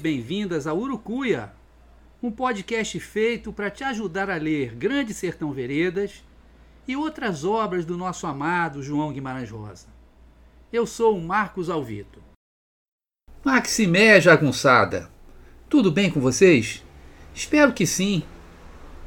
Bem-vindas 0.00 0.66
a 0.66 0.72
Urucuia, 0.72 1.52
um 2.22 2.30
podcast 2.30 2.98
feito 2.98 3.52
para 3.52 3.70
te 3.70 3.84
ajudar 3.84 4.30
a 4.30 4.36
ler 4.36 4.74
Grande 4.74 5.12
Sertão 5.12 5.52
Veredas 5.52 6.24
e 6.88 6.96
outras 6.96 7.44
obras 7.44 7.84
do 7.84 7.96
nosso 7.96 8.26
amado 8.26 8.82
João 8.82 9.12
Guimarães 9.12 9.50
Rosa. 9.50 9.86
Eu 10.72 10.86
sou 10.86 11.16
o 11.16 11.22
Marcos 11.22 11.68
Alvito. 11.68 12.22
Maximé 13.44 14.20
Jagunçada, 14.20 15.10
tudo 15.68 15.92
bem 15.92 16.10
com 16.10 16.20
vocês? 16.20 16.82
Espero 17.34 17.72
que 17.72 17.86
sim. 17.86 18.22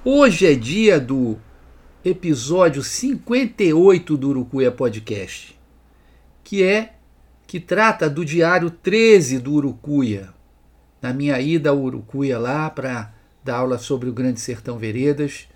Hoje 0.06 0.46
é 0.46 0.54
dia 0.54 1.00
do 1.00 1.40
episódio 2.06 2.84
58 2.84 4.16
do 4.16 4.30
Urucuia 4.30 4.72
Podcast, 4.72 5.60
que 6.44 6.64
é 6.64 6.94
que 7.48 7.60
trata 7.60 8.10
do 8.10 8.24
diário 8.24 8.70
13 8.70 9.40
do 9.40 9.54
Urucuia. 9.54 10.34
Na 11.04 11.12
minha 11.12 11.38
ida 11.42 11.70
ao 11.70 11.82
Urucuia 11.82 12.40
lá 12.40 12.70
para 12.70 13.14
dar 13.44 13.58
aula 13.58 13.78
sobre 13.78 14.08
o 14.08 14.14
Grande 14.14 14.40
Sertão 14.40 14.78
Veredas 14.78 15.50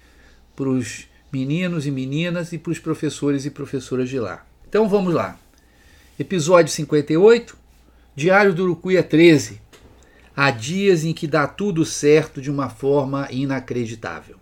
para 0.54 0.68
os 0.68 1.08
meninos 1.32 1.88
e 1.88 1.92
meninas 1.92 2.52
e 2.52 2.58
para 2.58 2.74
os 2.74 2.80
professores 2.80 3.46
e 3.46 3.50
professoras 3.50 4.10
de 4.10 4.20
lá. 4.20 4.46
Então 4.68 4.90
vamos 4.90 5.14
lá. 5.14 5.40
Episódio 6.20 6.74
58, 6.74 7.58
Diário 8.14 8.54
do 8.54 8.64
Urucuia 8.64 9.02
13. 9.02 9.62
Há 10.36 10.52
dias 10.52 11.06
em 11.06 11.14
que 11.14 11.26
dá 11.26 11.48
tudo 11.48 11.86
certo 11.86 12.42
de 12.42 12.52
uma 12.52 12.68
forma 12.68 13.30
inacreditável. 13.32 14.36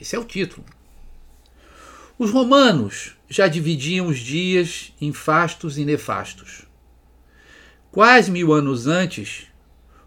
Esse 0.00 0.14
é 0.14 0.18
o 0.20 0.24
título. 0.24 0.64
Os 2.16 2.30
romanos 2.30 3.16
já 3.28 3.48
dividiam 3.48 4.06
os 4.06 4.20
dias 4.20 4.92
em 5.00 5.12
fastos 5.12 5.78
e 5.78 5.84
nefastos. 5.84 6.67
Quase 7.98 8.30
mil 8.30 8.52
anos 8.52 8.86
antes, 8.86 9.48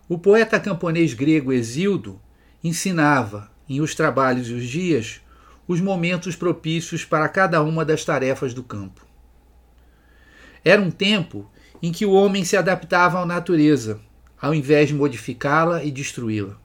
o 0.07 0.17
poeta 0.17 0.57
camponês 0.61 1.13
grego 1.13 1.51
Exildo 1.51 2.21
ensinava, 2.63 3.51
em 3.67 3.81
Os 3.81 3.93
Trabalhos 3.93 4.47
e 4.47 4.53
os 4.53 4.63
Dias, 4.65 5.19
os 5.67 5.81
momentos 5.81 6.33
propícios 6.33 7.03
para 7.03 7.27
cada 7.27 7.61
uma 7.61 7.83
das 7.83 8.05
tarefas 8.05 8.53
do 8.53 8.63
campo. 8.63 9.05
Era 10.63 10.81
um 10.81 10.89
tempo 10.89 11.51
em 11.83 11.91
que 11.91 12.05
o 12.05 12.13
homem 12.13 12.45
se 12.45 12.55
adaptava 12.55 13.19
à 13.19 13.25
natureza, 13.25 13.99
ao 14.41 14.55
invés 14.55 14.87
de 14.87 14.95
modificá-la 14.95 15.83
e 15.83 15.91
destruí-la. 15.91 16.57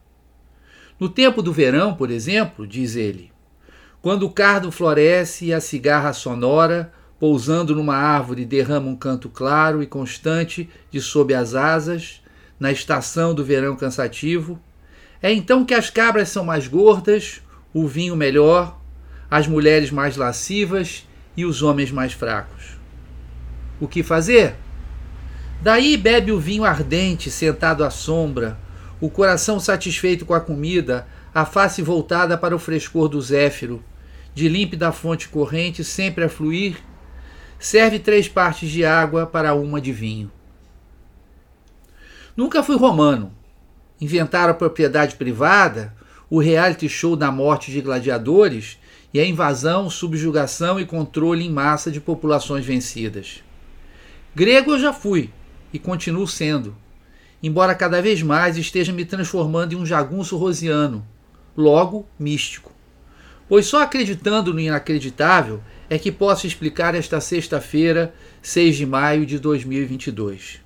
No 0.97 1.09
tempo 1.09 1.43
do 1.43 1.53
verão, 1.53 1.93
por 1.97 2.09
exemplo, 2.09 2.65
diz 2.65 2.95
ele, 2.95 3.33
quando 4.01 4.23
o 4.23 4.31
cardo 4.31 4.71
floresce 4.71 5.47
e 5.47 5.53
a 5.53 5.61
cigarra 5.61 6.13
sonora, 6.13 6.93
pousando 7.19 7.75
numa 7.75 7.97
árvore, 7.97 8.45
derrama 8.45 8.89
um 8.89 8.97
canto 8.97 9.29
claro 9.29 9.83
e 9.83 9.87
constante 9.87 10.69
de 10.91 11.01
sob 11.01 11.35
as 11.35 11.55
asas, 11.55 12.23
na 12.59 12.73
estação 12.73 13.35
do 13.35 13.45
verão 13.45 13.77
cansativo, 13.77 14.59
é 15.23 15.33
então 15.33 15.65
que 15.65 15.75
as 15.75 15.91
cabras 15.91 16.29
são 16.29 16.45
mais 16.45 16.69
gordas, 16.69 17.41
o 17.73 17.87
vinho 17.87 18.17
melhor, 18.17 18.79
as 19.31 19.47
mulheres 19.47 19.91
mais 19.91 20.17
lascivas 20.17 21.07
e 21.37 21.45
os 21.45 21.63
homens 21.63 21.91
mais 21.91 22.13
fracos. 22.13 22.79
O 23.81 23.89
que 23.89 24.03
fazer? 24.03 24.55
Daí 25.63 25.97
bebe 25.97 26.33
o 26.33 26.41
vinho 26.41 26.65
ardente, 26.65 27.31
sentado 27.31 27.85
à 27.85 27.91
sombra, 27.91 28.59
o 29.01 29.11
coração 29.11 29.59
satisfeito 29.59 30.25
com 30.25 30.33
a 30.33 30.41
comida, 30.41 31.07
a 31.35 31.45
face 31.45 31.83
voltada 31.83 32.39
para 32.39 32.55
o 32.55 32.59
frescor 32.59 33.09
do 33.09 33.21
zéfiro, 33.21 33.83
de 34.35 34.49
límpida 34.49 34.93
fonte 34.93 35.29
corrente 35.29 35.83
sempre 35.83 36.25
a 36.25 36.29
fluir, 36.29 36.77
serve 37.59 37.99
três 37.99 38.29
partes 38.29 38.71
de 38.71 38.85
água 38.85 39.27
para 39.27 39.55
uma 39.55 39.81
de 39.81 39.93
vinho. 39.93 40.31
Nunca 42.37 42.63
fui 42.63 42.77
romano. 42.77 43.33
Inventaram 44.01 44.51
a 44.51 44.55
propriedade 44.55 45.17
privada, 45.17 45.95
o 46.29 46.39
reality 46.39 46.89
show 46.89 47.17
da 47.17 47.31
morte 47.31 47.71
de 47.71 47.81
gladiadores 47.81 48.79
e 49.13 49.19
a 49.19 49.27
invasão, 49.27 49.89
subjugação 49.89 50.79
e 50.79 50.85
controle 50.85 51.45
em 51.45 51.51
massa 51.51 51.91
de 51.91 52.01
populações 52.01 52.65
vencidas. 52.65 53.43
Grego 54.35 54.73
eu 54.73 54.79
já 54.79 54.93
fui 54.93 55.31
e 55.73 55.79
continuo 55.79 56.29
sendo, 56.29 56.77
embora 57.43 57.75
cada 57.75 58.03
vez 58.03 58.23
mais 58.23 58.59
esteja 58.59 58.93
me 58.93 59.05
transformando 59.07 59.73
em 59.73 59.77
um 59.77 59.87
jagunço 59.87 60.37
rosiano, 60.37 61.07
logo 61.57 62.07
místico 62.19 62.77
pois 63.49 63.67
só 63.67 63.83
acreditando 63.83 64.53
no 64.53 64.61
inacreditável 64.61 65.63
é 65.89 65.99
que 65.99 66.11
posso 66.11 66.47
explicar 66.47 66.95
esta 66.95 67.21
sexta-feira, 67.21 68.15
6 68.43 68.77
de 68.77 68.87
maio 68.87 69.25
de 69.25 69.39
2022. 69.39 70.61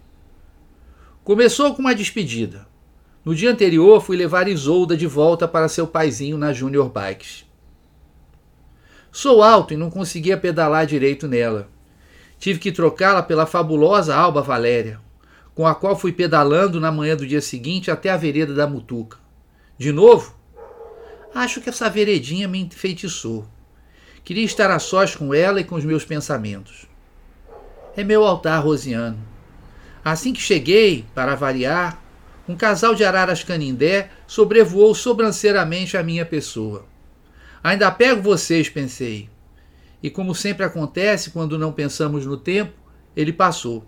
Começou 1.22 1.74
com 1.74 1.82
uma 1.82 1.94
despedida. 1.94 2.66
No 3.24 3.34
dia 3.34 3.50
anterior, 3.50 4.00
fui 4.00 4.16
levar 4.16 4.48
Isolda 4.48 4.96
de 4.96 5.06
volta 5.06 5.46
para 5.46 5.68
seu 5.68 5.86
paizinho 5.86 6.38
na 6.38 6.52
Junior 6.52 6.88
Bikes. 6.88 7.44
Sou 9.12 9.42
alto 9.42 9.74
e 9.74 9.76
não 9.76 9.90
conseguia 9.90 10.38
pedalar 10.38 10.86
direito 10.86 11.28
nela. 11.28 11.68
Tive 12.38 12.58
que 12.58 12.72
trocá-la 12.72 13.22
pela 13.22 13.44
fabulosa 13.44 14.14
Alba 14.14 14.40
Valéria, 14.40 15.00
com 15.54 15.66
a 15.66 15.74
qual 15.74 15.98
fui 15.98 16.12
pedalando 16.12 16.80
na 16.80 16.90
manhã 16.90 17.14
do 17.14 17.26
dia 17.26 17.40
seguinte 17.40 17.90
até 17.90 18.08
a 18.08 18.16
vereda 18.16 18.54
da 18.54 18.66
Mutuca. 18.66 19.18
De 19.76 19.92
novo, 19.92 20.40
Acho 21.34 21.60
que 21.60 21.68
essa 21.68 21.88
veredinha 21.88 22.48
me 22.48 22.58
enfeitiçou. 22.58 23.46
Queria 24.24 24.44
estar 24.44 24.70
a 24.70 24.78
sós 24.78 25.14
com 25.14 25.34
ela 25.34 25.60
e 25.60 25.64
com 25.64 25.74
os 25.74 25.84
meus 25.84 26.04
pensamentos. 26.04 26.86
É 27.96 28.04
meu 28.04 28.24
altar 28.24 28.62
rosiano. 28.62 29.18
Assim 30.04 30.32
que 30.32 30.40
cheguei, 30.40 31.04
para 31.14 31.34
variar, 31.34 32.02
um 32.48 32.56
casal 32.56 32.94
de 32.94 33.04
araras 33.04 33.42
canindé 33.42 34.10
sobrevoou 34.26 34.94
sobranceiramente 34.94 35.96
a 35.96 36.02
minha 36.02 36.24
pessoa. 36.24 36.86
Ainda 37.62 37.90
pego 37.90 38.22
vocês, 38.22 38.68
pensei. 38.68 39.28
E 40.02 40.08
como 40.08 40.34
sempre 40.34 40.64
acontece 40.64 41.30
quando 41.30 41.58
não 41.58 41.72
pensamos 41.72 42.24
no 42.24 42.36
tempo, 42.36 42.72
ele 43.14 43.32
passou. 43.32 43.84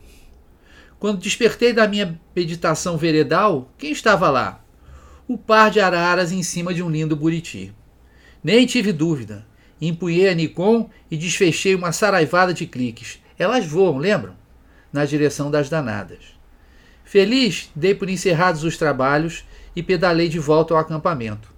Quando 0.98 1.20
despertei 1.20 1.72
da 1.72 1.88
minha 1.88 2.20
meditação 2.34 2.96
veredal, 2.96 3.70
quem 3.78 3.92
estava 3.92 4.28
lá? 4.28 4.62
o 5.32 5.38
par 5.38 5.70
de 5.70 5.80
araras 5.80 6.32
em 6.32 6.42
cima 6.42 6.74
de 6.74 6.82
um 6.82 6.90
lindo 6.90 7.16
buriti. 7.16 7.72
Nem 8.42 8.66
tive 8.66 8.92
dúvida. 8.92 9.46
Empunhei 9.84 10.28
a 10.28 10.34
Nikon 10.34 10.88
e 11.10 11.16
desfechei 11.16 11.74
uma 11.74 11.90
saraivada 11.90 12.54
de 12.54 12.66
cliques. 12.66 13.20
Elas 13.36 13.66
voam, 13.66 13.98
lembram? 13.98 14.36
Na 14.92 15.04
direção 15.04 15.50
das 15.50 15.68
danadas. 15.68 16.36
Feliz, 17.04 17.68
dei 17.74 17.92
por 17.92 18.08
encerrados 18.08 18.62
os 18.62 18.76
trabalhos 18.76 19.44
e 19.74 19.82
pedalei 19.82 20.28
de 20.28 20.38
volta 20.38 20.72
ao 20.72 20.78
acampamento. 20.78 21.52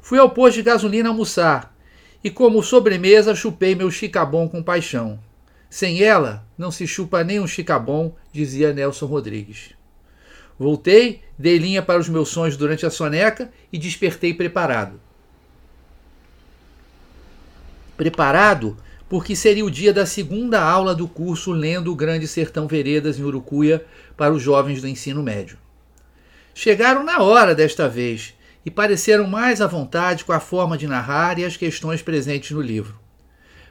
Fui 0.00 0.18
ao 0.18 0.30
posto 0.30 0.56
de 0.56 0.62
gasolina 0.62 1.10
almoçar 1.10 1.76
e, 2.24 2.30
como 2.30 2.62
sobremesa, 2.62 3.34
chupei 3.34 3.74
meu 3.74 3.90
chicabom 3.90 4.48
com 4.48 4.62
paixão. 4.62 5.20
Sem 5.68 6.02
ela, 6.02 6.46
não 6.56 6.70
se 6.70 6.86
chupa 6.86 7.22
nem 7.22 7.40
um 7.40 7.46
chicabom, 7.46 8.14
dizia 8.32 8.72
Nelson 8.72 9.04
Rodrigues. 9.04 9.74
Voltei, 10.58 11.20
dei 11.38 11.58
linha 11.58 11.82
para 11.82 12.00
os 12.00 12.08
meus 12.08 12.30
sonhos 12.30 12.56
durante 12.56 12.86
a 12.86 12.90
soneca 12.90 13.52
e 13.70 13.76
despertei 13.76 14.32
preparado. 14.32 15.03
Preparado 17.96 18.76
porque 19.08 19.36
seria 19.36 19.64
o 19.64 19.70
dia 19.70 19.92
da 19.92 20.06
segunda 20.06 20.60
aula 20.60 20.94
do 20.94 21.06
curso 21.06 21.52
Lendo 21.52 21.92
o 21.92 21.96
Grande 21.96 22.26
Sertão 22.26 22.66
Veredas 22.66 23.18
em 23.18 23.22
Urucuia 23.22 23.84
para 24.16 24.32
os 24.32 24.42
jovens 24.42 24.80
do 24.80 24.88
ensino 24.88 25.22
médio. 25.22 25.58
Chegaram 26.54 27.04
na 27.04 27.22
hora 27.22 27.54
desta 27.54 27.88
vez 27.88 28.34
e 28.64 28.70
pareceram 28.70 29.26
mais 29.26 29.60
à 29.60 29.66
vontade 29.66 30.24
com 30.24 30.32
a 30.32 30.40
forma 30.40 30.78
de 30.78 30.86
narrar 30.86 31.38
e 31.38 31.44
as 31.44 31.56
questões 31.56 32.02
presentes 32.02 32.50
no 32.50 32.60
livro. 32.60 32.98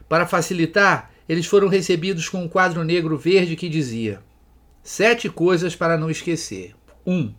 Para 0.07 0.27
facilitar, 0.27 1.11
eles 1.27 1.45
foram 1.45 1.67
recebidos 1.67 2.29
com 2.29 2.43
um 2.43 2.47
quadro 2.47 2.83
negro 2.83 3.17
verde 3.17 3.55
que 3.55 3.69
dizia: 3.69 4.21
Sete 4.83 5.29
coisas 5.29 5.75
para 5.75 5.97
não 5.97 6.09
esquecer. 6.09 6.75
1. 7.05 7.13
Um, 7.13 7.33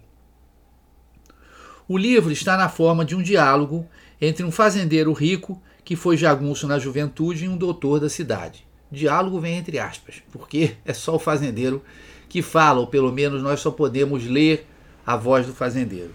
o 1.86 1.98
livro 1.98 2.32
está 2.32 2.56
na 2.56 2.68
forma 2.68 3.04
de 3.04 3.14
um 3.14 3.22
diálogo 3.22 3.86
entre 4.20 4.44
um 4.44 4.50
fazendeiro 4.50 5.12
rico 5.12 5.62
que 5.84 5.94
foi 5.94 6.16
jagunço 6.16 6.66
na 6.66 6.78
juventude 6.78 7.44
e 7.44 7.48
um 7.48 7.56
doutor 7.56 8.00
da 8.00 8.08
cidade. 8.08 8.66
Diálogo 8.90 9.40
vem 9.40 9.56
entre 9.58 9.78
aspas, 9.78 10.22
porque 10.32 10.76
é 10.84 10.92
só 10.92 11.16
o 11.16 11.18
fazendeiro 11.18 11.82
que 12.28 12.42
fala, 12.42 12.80
ou 12.80 12.86
pelo 12.86 13.12
menos 13.12 13.42
nós 13.42 13.60
só 13.60 13.70
podemos 13.70 14.26
ler 14.26 14.66
a 15.06 15.16
voz 15.16 15.46
do 15.46 15.52
fazendeiro. 15.52 16.12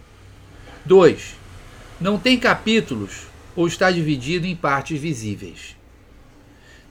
2. 0.86 1.36
Não 2.02 2.18
tem 2.18 2.38
capítulos 2.38 3.28
ou 3.56 3.68
está 3.68 3.92
dividido 3.92 4.48
em 4.48 4.56
partes 4.56 5.00
visíveis. 5.00 5.76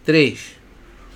3. 0.04 0.56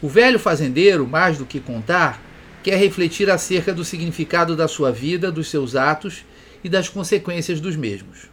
O 0.00 0.08
velho 0.08 0.38
fazendeiro, 0.38 1.06
mais 1.06 1.38
do 1.38 1.46
que 1.46 1.60
contar, 1.60 2.20
quer 2.62 2.76
refletir 2.76 3.30
acerca 3.30 3.72
do 3.72 3.84
significado 3.84 4.56
da 4.56 4.66
sua 4.66 4.90
vida, 4.90 5.30
dos 5.30 5.48
seus 5.48 5.76
atos 5.76 6.24
e 6.64 6.68
das 6.68 6.88
consequências 6.88 7.60
dos 7.60 7.76
mesmos. 7.76 8.30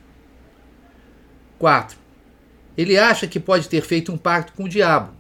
4. 1.57 1.98
Ele 2.79 2.97
acha 2.97 3.27
que 3.27 3.41
pode 3.41 3.67
ter 3.67 3.81
feito 3.81 4.09
um 4.09 4.17
pacto 4.17 4.53
com 4.53 4.63
o 4.63 4.69
diabo 4.69 5.11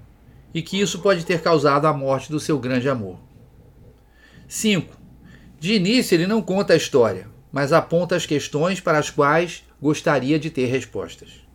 e 0.53 0.61
que 0.61 0.79
isso 0.79 0.99
pode 0.99 1.25
ter 1.25 1.41
causado 1.41 1.87
a 1.87 1.91
morte 1.91 2.31
do 2.31 2.39
seu 2.39 2.57
grande 2.57 2.87
amor. 2.87 3.19
5. 4.47 4.95
De 5.59 5.73
início, 5.73 6.15
ele 6.15 6.25
não 6.25 6.41
conta 6.41 6.71
a 6.71 6.77
história, 6.77 7.27
mas 7.51 7.73
aponta 7.73 8.15
as 8.15 8.25
questões 8.25 8.79
para 8.79 8.97
as 8.97 9.09
quais 9.09 9.65
gostaria 9.81 10.39
de 10.39 10.49
ter 10.49 10.67
respostas. 10.67 11.45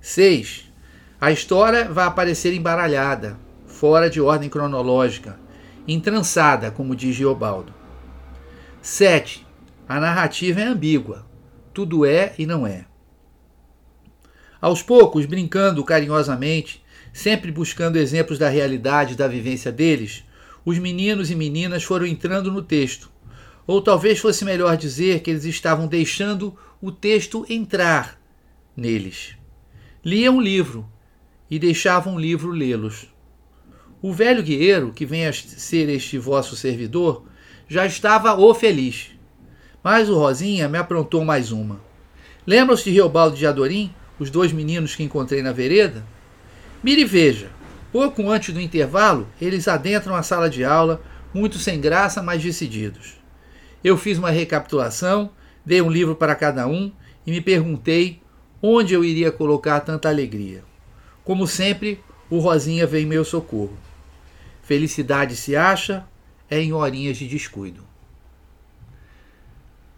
6. 0.00 0.72
A 1.20 1.30
história 1.30 1.84
vai 1.84 2.06
aparecer 2.06 2.52
embaralhada, 2.52 3.38
fora 3.64 4.10
de 4.10 4.20
ordem 4.20 4.50
cronológica, 4.50 5.38
entrançada, 5.86 6.72
como 6.72 6.96
diz 6.96 7.14
Geobaldo. 7.14 7.72
7. 8.82 9.46
A 9.88 10.00
narrativa 10.00 10.62
é 10.62 10.64
ambígua. 10.64 11.24
Tudo 11.72 12.04
é 12.04 12.34
e 12.36 12.44
não 12.44 12.66
é. 12.66 12.86
Aos 14.64 14.80
poucos, 14.80 15.26
brincando 15.26 15.84
carinhosamente, 15.84 16.82
sempre 17.12 17.52
buscando 17.52 17.98
exemplos 17.98 18.38
da 18.38 18.48
realidade 18.48 19.14
da 19.14 19.28
vivência 19.28 19.70
deles, 19.70 20.24
os 20.64 20.78
meninos 20.78 21.30
e 21.30 21.34
meninas 21.34 21.84
foram 21.84 22.06
entrando 22.06 22.50
no 22.50 22.62
texto. 22.62 23.10
Ou 23.66 23.82
talvez 23.82 24.20
fosse 24.20 24.42
melhor 24.42 24.74
dizer 24.78 25.20
que 25.20 25.30
eles 25.30 25.44
estavam 25.44 25.86
deixando 25.86 26.56
o 26.80 26.90
texto 26.90 27.44
entrar 27.46 28.18
neles. 28.74 29.36
Liam 30.02 30.36
um 30.36 30.40
livro 30.40 30.88
e 31.50 31.58
deixavam 31.58 32.14
o 32.14 32.18
livro 32.18 32.50
lê-los. 32.50 33.06
O 34.00 34.14
velho 34.14 34.42
guerreiro, 34.42 34.94
que 34.94 35.04
vem 35.04 35.26
a 35.26 35.32
ser 35.34 35.90
este 35.90 36.16
vosso 36.16 36.56
servidor, 36.56 37.26
já 37.68 37.84
estava 37.84 38.32
o 38.32 38.54
feliz. 38.54 39.10
Mas 39.82 40.08
o 40.08 40.16
Rosinha 40.16 40.70
me 40.70 40.78
aprontou 40.78 41.22
mais 41.22 41.52
uma. 41.52 41.82
Lembram-se 42.46 42.84
de 42.84 42.92
Reobaldo 42.92 43.36
de 43.36 43.46
Adorim? 43.46 43.94
Os 44.18 44.30
dois 44.30 44.52
meninos 44.52 44.94
que 44.94 45.02
encontrei 45.02 45.42
na 45.42 45.52
vereda? 45.52 46.04
Mire 46.82 47.02
e 47.02 47.04
veja. 47.04 47.50
Pouco 47.92 48.28
antes 48.28 48.52
do 48.52 48.60
intervalo, 48.60 49.28
eles 49.40 49.68
adentram 49.68 50.14
a 50.14 50.22
sala 50.22 50.50
de 50.50 50.64
aula, 50.64 51.00
muito 51.32 51.58
sem 51.58 51.80
graça, 51.80 52.22
mas 52.22 52.42
decididos. 52.42 53.14
Eu 53.82 53.96
fiz 53.96 54.18
uma 54.18 54.30
recapitulação, 54.30 55.30
dei 55.64 55.80
um 55.80 55.90
livro 55.90 56.16
para 56.16 56.34
cada 56.34 56.66
um 56.66 56.90
e 57.26 57.30
me 57.30 57.40
perguntei 57.40 58.20
onde 58.62 58.94
eu 58.94 59.04
iria 59.04 59.30
colocar 59.30 59.80
tanta 59.80 60.08
alegria. 60.08 60.64
Como 61.24 61.46
sempre, 61.46 62.02
o 62.28 62.38
Rosinha 62.38 62.86
veio 62.86 63.04
em 63.04 63.08
meu 63.08 63.24
socorro. 63.24 63.76
Felicidade 64.62 65.36
se 65.36 65.54
acha 65.54 66.06
é 66.50 66.60
em 66.60 66.72
horinhas 66.72 67.16
de 67.16 67.28
descuido. 67.28 67.84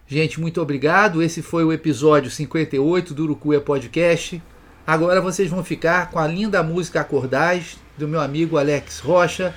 Gente, 0.08 0.41
muito 0.41 0.62
obrigado. 0.62 1.20
Esse 1.20 1.43
foi 1.43 1.64
o 1.64 1.73
episódio 1.73 2.31
58 2.31 3.12
do 3.12 3.25
Urucuia 3.25 3.61
Podcast. 3.61 4.41
Agora 4.87 5.20
vocês 5.20 5.50
vão 5.50 5.64
ficar 5.64 6.11
com 6.11 6.19
a 6.20 6.29
linda 6.29 6.62
música 6.62 7.00
Acordais 7.00 7.76
do 7.99 8.06
meu 8.06 8.20
amigo 8.20 8.56
Alex 8.56 9.00
Rocha, 9.00 9.53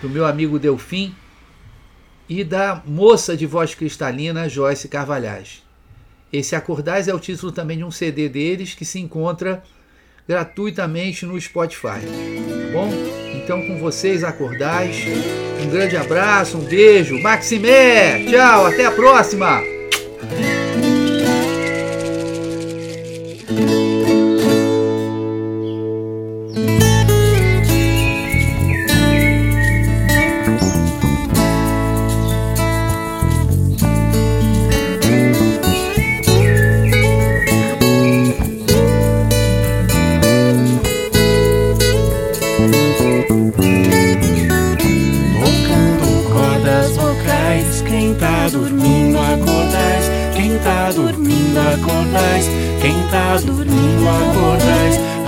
do 0.00 0.08
meu 0.08 0.26
amigo 0.26 0.58
Delfim 0.58 1.14
e 2.28 2.42
da 2.42 2.82
moça 2.84 3.36
de 3.36 3.46
voz 3.46 3.72
cristalina 3.72 4.48
Joyce 4.48 4.88
Carvalhais. 4.88 5.62
Esse 6.32 6.56
Acordais 6.56 7.06
é 7.06 7.14
o 7.14 7.20
título 7.20 7.52
também 7.52 7.78
de 7.78 7.84
um 7.84 7.90
CD 7.90 8.28
deles 8.28 8.74
que 8.74 8.84
se 8.84 8.98
encontra 8.98 9.62
gratuitamente 10.26 11.24
no 11.24 11.40
Spotify. 11.40 12.00
Bom? 12.72 13.21
Então 13.42 13.60
com 13.66 13.76
vocês 13.76 14.22
Acordais. 14.22 15.04
Um 15.62 15.68
grande 15.68 15.96
abraço, 15.96 16.58
um 16.58 16.60
beijo. 16.60 17.18
Maximé, 17.20 18.24
tchau, 18.24 18.66
até 18.66 18.86
a 18.86 18.90
próxima. 18.90 19.60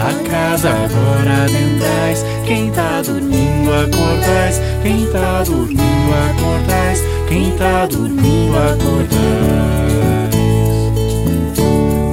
A 0.04 0.12
casa 0.28 0.68
agora 0.68 1.44
adentrais, 1.44 2.24
quem 2.44 2.70
tá 2.70 3.00
dormindo 3.00 3.70
acordais, 3.72 4.60
quem 4.82 5.06
tá 5.06 5.42
dormindo 5.44 6.14
acordais, 6.30 7.02
quem 7.26 7.50
tá 7.52 7.86
dormindo 7.86 8.54
acordais. 8.56 9.94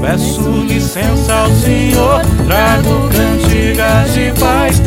Peço 0.01 0.49
licença 0.67 1.33
ao 1.33 1.49
Senhor, 1.51 2.21
trago 2.47 3.09
cantigas 3.09 4.13
de 4.13 4.31
paz, 4.39 4.81